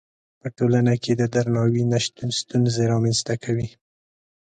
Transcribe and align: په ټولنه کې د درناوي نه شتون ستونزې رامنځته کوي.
په 0.41 0.47
ټولنه 0.57 0.93
کې 1.03 1.13
د 1.15 1.23
درناوي 1.35 1.83
نه 1.91 1.99
شتون 2.05 2.29
ستونزې 2.41 2.83
رامنځته 2.91 3.33
کوي. 3.43 3.67